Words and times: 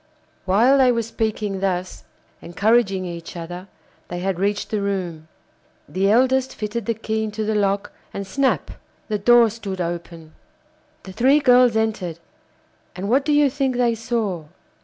While 0.45 0.79
they 0.79 0.91
were 0.91 1.03
speaking 1.03 1.59
thus, 1.59 2.05
encouraging 2.41 3.05
each 3.05 3.37
other, 3.37 3.67
they 4.07 4.17
had 4.17 4.39
reached 4.39 4.71
the 4.71 4.81
room; 4.81 5.27
the 5.87 6.09
eldest 6.09 6.55
fitted 6.55 6.87
the 6.87 6.95
key 6.95 7.23
into 7.23 7.45
the 7.45 7.53
lock, 7.53 7.91
and 8.11 8.25
snap! 8.25 8.71
the 9.09 9.19
door 9.19 9.47
stood 9.51 9.79
open. 9.79 10.33
The 11.03 11.13
three 11.13 11.39
girls 11.39 11.75
entered, 11.77 12.17
and 12.95 13.09
what 13.09 13.23
do 13.23 13.31
you 13.31 13.47
think 13.47 13.75
they 13.75 13.93
saw? 13.93 14.45